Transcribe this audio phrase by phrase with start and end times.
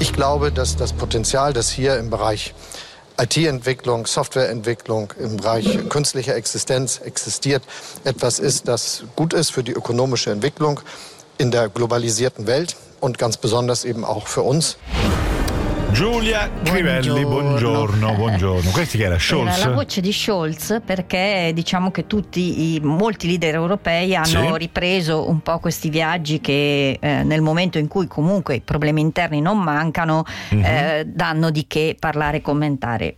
[0.00, 2.54] Ich glaube, dass das Potenzial, das hier im Bereich
[3.20, 7.62] IT-Entwicklung, Softwareentwicklung im Bereich künstlicher Existenz existiert,
[8.04, 10.80] etwas ist, das gut ist für die ökonomische Entwicklung
[11.36, 14.78] in der globalisierten Welt und ganz besonders eben auch für uns.
[15.92, 18.70] Giulia Crivelli, buongiorno, buongiorno.
[18.70, 19.58] Questi che era Scholz?
[19.58, 24.58] Era la voce di Scholz perché diciamo che tutti i, molti leader europei hanno sì.
[24.58, 29.40] ripreso un po' questi viaggi che eh, nel momento in cui comunque i problemi interni
[29.40, 30.64] non mancano mm-hmm.
[30.64, 33.16] eh, danno di che parlare e commentare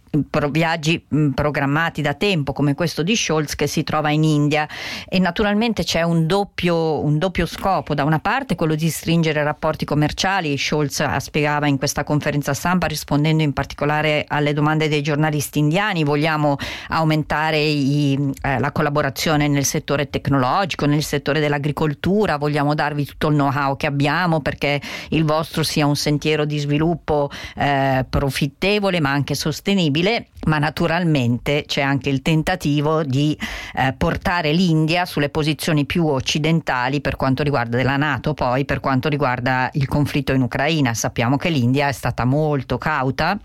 [0.51, 4.69] viaggi programmati da tempo come questo di Scholz che si trova in India.
[5.09, 7.95] E naturalmente c'è un doppio, un doppio scopo.
[7.95, 13.43] Da una parte quello di stringere rapporti commerciali Scholz spiegava in questa conferenza stampa rispondendo
[13.43, 16.57] in particolare alle domande dei giornalisti indiani vogliamo
[16.89, 23.35] aumentare i, eh, la collaborazione nel settore tecnologico nel settore dell'agricoltura vogliamo darvi tutto il
[23.35, 29.35] know-how che abbiamo perché il vostro sia un sentiero di sviluppo eh, profittevole ma anche
[29.35, 33.39] sostenibile possibile, ma naturalmente c'è anche il tentativo di
[33.75, 39.09] eh, portare l'India sulle posizioni più occidentali per quanto riguarda la Nato, poi per quanto
[39.09, 40.93] riguarda il conflitto in Ucraina.
[40.95, 43.39] Sappiamo che l'India è stata molto cauta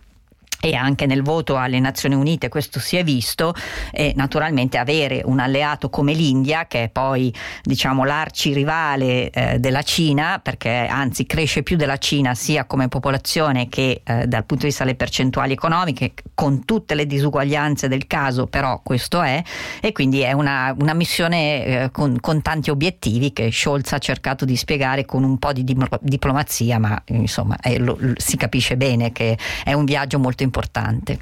[0.60, 3.54] e anche nel voto alle Nazioni Unite questo si è visto
[3.92, 10.40] e naturalmente avere un alleato come l'India che è poi diciamo l'arcirivale eh, della Cina
[10.42, 14.84] perché anzi cresce più della Cina sia come popolazione che eh, dal punto di vista
[14.84, 19.42] delle percentuali economiche con tutte le disuguaglianze del caso però questo è.
[19.82, 24.46] E quindi è una, una missione eh, con, con, tanti obiettivi che Scholz ha cercato
[24.46, 25.64] di spiegare con un po' di
[26.02, 31.20] diplomazia ma insomma lo, si capisce bene che è un viaggio molto importante importante.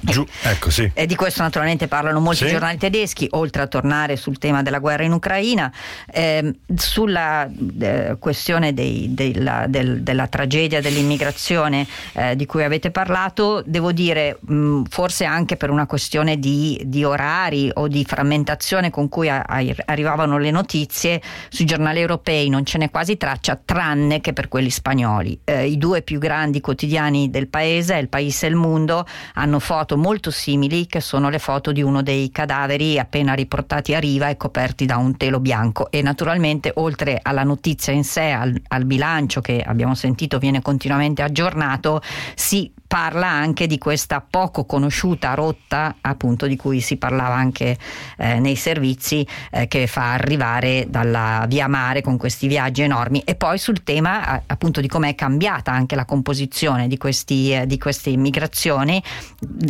[0.00, 0.90] Giù, ecco sì.
[0.92, 2.50] E di questo naturalmente parlano molti sì.
[2.50, 5.72] giornali tedeschi, oltre a tornare sul tema della guerra in Ucraina,
[6.12, 7.48] eh, sulla
[7.80, 14.38] eh, questione dei, della, del, della, tragedia dell'immigrazione eh, di cui avete parlato, devo dire,
[14.40, 19.42] mh, forse anche per una questione di, di, orari o di frammentazione con cui a,
[19.46, 24.48] a, arrivavano le notizie, sui giornali europei non ce n'è quasi traccia, tranne che per
[24.48, 25.40] quelli spagnoli.
[25.44, 29.75] Eh, I due più grandi quotidiani del paese, Il País e Il Mundo, hanno foto
[29.76, 34.30] foto molto simili che sono le foto di uno dei cadaveri appena riportati a riva
[34.30, 35.90] e coperti da un telo bianco.
[35.90, 41.20] E naturalmente oltre alla notizia in sé, al, al bilancio che abbiamo sentito viene continuamente
[41.20, 42.00] aggiornato,
[42.34, 47.76] si parla anche di questa poco conosciuta rotta appunto di cui si parlava anche
[48.16, 53.20] eh, nei servizi eh, che fa arrivare dalla via mare con questi viaggi enormi.
[53.24, 57.66] E poi sul tema appunto di come è cambiata anche la composizione di, questi, eh,
[57.66, 59.02] di queste immigrazioni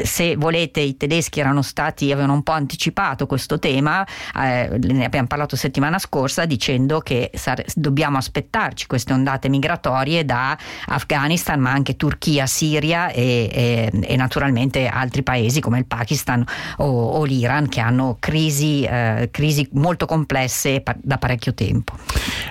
[0.05, 5.27] se volete i tedeschi erano stati avevano un po' anticipato questo tema eh, ne abbiamo
[5.27, 10.56] parlato settimana scorsa dicendo che sare- dobbiamo aspettarci queste ondate migratorie da
[10.87, 16.45] Afghanistan ma anche Turchia, Siria e, e, e, naturalmente altri paesi come il Pakistan
[16.79, 21.95] o, o l'Iran che hanno crisi, eh, crisi molto complesse da parecchio tempo.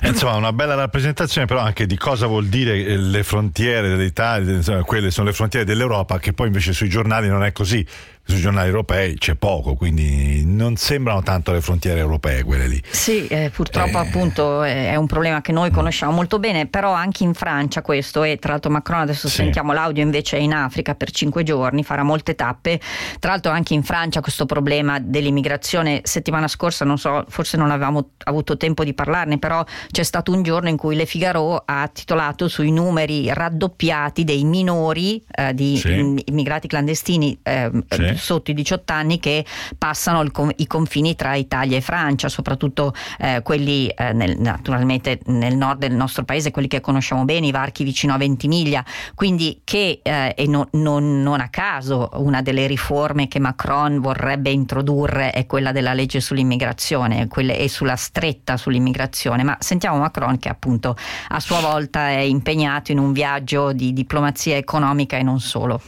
[0.01, 4.53] Eh, insomma, una bella rappresentazione però anche di cosa vuol dire eh, le frontiere dell'Italia,
[4.53, 7.85] insomma, quelle sono le frontiere dell'Europa, che poi invece sui giornali non è così
[8.27, 12.81] sui giornali europei c'è poco, quindi non sembrano tanto le frontiere europee quelle lì.
[12.89, 14.07] Sì, eh, purtroppo eh.
[14.07, 18.37] appunto è un problema che noi conosciamo molto bene, però anche in Francia questo e
[18.37, 19.35] tra l'altro Macron adesso sì.
[19.35, 22.79] sentiamo l'audio invece è in Africa per cinque giorni, farà molte tappe,
[23.19, 28.09] tra l'altro anche in Francia questo problema dell'immigrazione settimana scorsa, non so, forse non avevamo
[28.23, 32.47] avuto tempo di parlarne, però c'è stato un giorno in cui Le Figaro ha titolato
[32.47, 36.23] sui numeri raddoppiati dei minori eh, di sì.
[36.25, 37.69] immigrati clandestini eh,
[38.17, 38.25] sì.
[38.25, 39.45] sotto i 18 anni che
[39.77, 45.55] passano il, i confini tra Italia e Francia, soprattutto eh, quelli eh, nel, naturalmente nel
[45.55, 48.83] nord del nostro paese, quelli che conosciamo bene, i varchi vicino a Ventimiglia,
[49.13, 54.49] quindi che eh, e non, non, non a caso una delle riforme che Macron vorrebbe
[54.49, 60.95] introdurre è quella della legge sull'immigrazione e sulla stretta sull'immigrazione, ma sentiamo Macron che appunto
[61.29, 65.81] a sua volta è impegnato in un viaggio di diplomazia economica e non solo.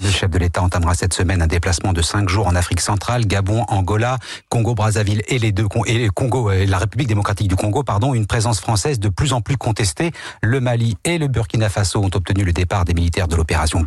[0.00, 3.26] Le chef de l'État entamera cette semaine un déplacement de cinq jours en Afrique centrale,
[3.26, 4.18] Gabon, Angola,
[4.48, 8.60] Congo-Brazzaville et les deux et Congo et la République démocratique du Congo, pardon, une présence
[8.60, 10.12] française de plus en plus contestée.
[10.40, 13.86] Le Mali et le Burkina Faso ont obtenu le départ des militaires de l'opération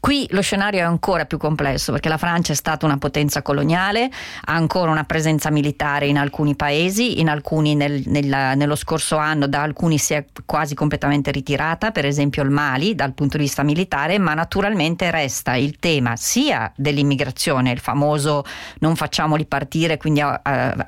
[0.00, 4.10] Qui lo scenario è ancora più complesso perché la Francia è stata una potenza coloniale,
[4.44, 8.26] ha ancora una presenza militare in alcuni paesi, in alcuni nel, nel,
[8.56, 13.14] nello scorso anno da alcuni si è quasi completamente ritirata, per esempio il Mali dal
[13.14, 18.44] punto di vista militare, ma naturalmente resta il tema sia dell'immigrazione, il famoso
[18.80, 20.32] non facciamoli partire, quindi uh,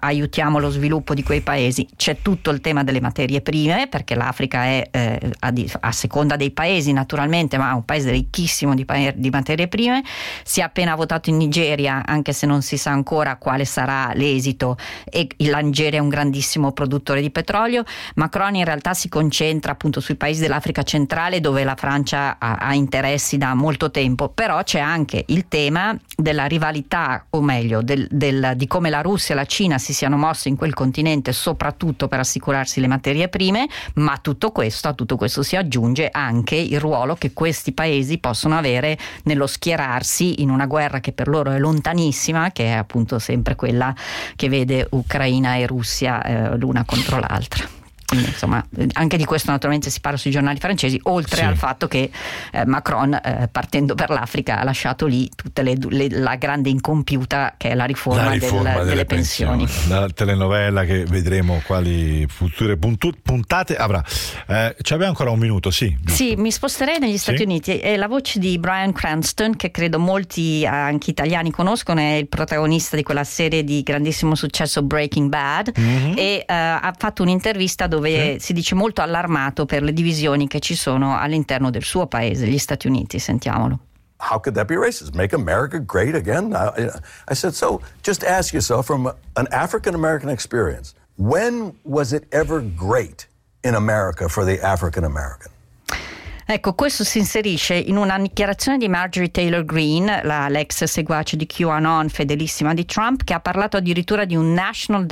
[0.00, 4.64] aiutiamo lo sviluppo di quei paesi, c'è tutto il tema delle materie prime perché l'Africa
[4.64, 9.30] è eh, a, a seconda dei paesi naturalmente, ma è un paese ricchissimo di, di,
[9.30, 10.02] materie prime.
[10.42, 14.76] Si è appena votato in Nigeria, anche se non si sa ancora quale sarà l'esito,
[15.04, 17.84] e la Nigeria è un grandissimo produttore di petrolio.
[18.16, 22.74] Macron in realtà si concentra appunto sui paesi dell'Africa centrale dove la Francia ha, ha
[22.74, 28.52] interessi da molto tempo, però c'è anche il tema della rivalità, o meglio, del, del,
[28.56, 32.20] di come la Russia e la Cina si siano mosse in quel continente soprattutto per
[32.20, 37.14] assicurarsi le materie prime, ma tutto questo, a tutto questo si aggiunge anche il ruolo
[37.14, 38.63] che questi paesi possono avere
[39.24, 43.94] nello schierarsi in una guerra che per loro è lontanissima, che è appunto sempre quella
[44.36, 47.83] che vede Ucraina e Russia eh, l'una contro l'altra.
[48.06, 51.42] Quindi, insomma, anche di questo naturalmente si parla sui giornali francesi, oltre sì.
[51.42, 52.10] al fatto che
[52.52, 57.54] eh, Macron, eh, partendo per l'Africa, ha lasciato lì tutta le, le, la grande incompiuta
[57.56, 59.64] che è la riforma, la riforma del, delle, delle, pensioni.
[59.64, 59.88] pensioni.
[59.88, 64.04] La telenovela che vedremo quali future puntate avrà.
[64.46, 65.96] Eh, ci abbiamo ancora un minuto, sì.
[66.06, 67.44] Sì, mi sposterei negli Stati sì?
[67.44, 67.78] Uniti.
[67.78, 72.96] È la voce di Brian Cranston, che credo molti anche italiani conoscono, è il protagonista
[72.96, 76.12] di quella serie di grandissimo successo Breaking Bad mm-hmm.
[76.16, 78.46] e uh, ha fatto un'intervista dove sì.
[78.46, 82.58] si dice molto allarmato per le divisioni che ci sono all'interno del suo paese, gli
[82.58, 83.18] Stati Uniti.
[83.18, 83.78] Sentiamolo.
[84.18, 85.14] How could that be racist?
[85.14, 86.54] Make America great again?
[86.54, 86.88] I,
[87.28, 92.60] I said, so just ask yourself from an African American experience, when was it ever
[92.60, 93.26] great
[93.62, 95.50] in America for the African American?
[96.46, 101.46] Ecco, questo si inserisce in una dichiarazione di Marjorie Taylor Greene, la, l'ex seguace di
[101.46, 105.06] QAnon, fedelissima di Trump, che ha parlato addirittura di un national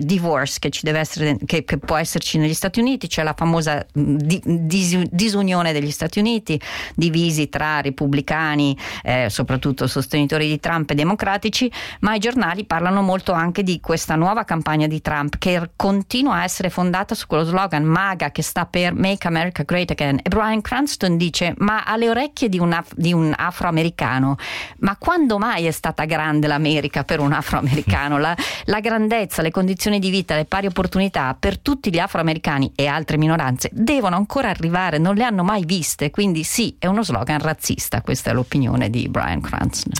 [0.00, 4.98] divorce che, essere, che, che può esserci negli Stati Uniti, cioè la famosa di, dis,
[5.10, 6.60] disunione degli Stati Uniti,
[6.96, 11.70] divisi tra repubblicani, eh, soprattutto sostenitori di Trump e democratici,
[12.00, 16.42] ma i giornali parlano molto anche di questa nuova campagna di Trump che continua a
[16.42, 20.18] essere fondata su quello slogan MAGA che sta per Make America Great Again.
[20.22, 24.36] E Brian Cranston dice, ma alle orecchie di un, af- di un, afroamericano,
[24.78, 28.16] ma quando mai è stata grande l'America per un afroamericano?
[28.16, 28.34] La,
[28.64, 33.18] la grandezza, le condizioni di vita, le pari opportunità per tutti gli afroamericani e altre
[33.18, 38.00] minoranze devono ancora arrivare, non le hanno mai viste, quindi sì, è uno slogan razzista,
[38.00, 39.92] questa è l'opinione di Brian Cranston.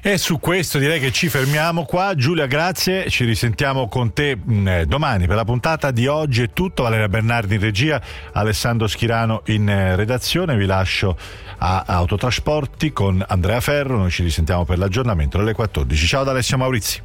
[0.00, 2.14] E su questo direi che ci fermiamo qua.
[2.14, 6.50] Giulia, grazie, ci risentiamo con te mh, eh, domani per la puntata di oggi è
[6.54, 6.84] tutto.
[6.84, 8.00] Valeria Bernardi in regia,
[8.32, 10.56] Alessandro Schirano in eh, redazione.
[10.56, 11.18] Vi lascio
[11.58, 13.98] a Autotrasporti con Andrea Ferro.
[13.98, 16.06] Noi ci risentiamo per l'aggiornamento alle 14.
[16.06, 17.02] Ciao da Alessio Maurizi.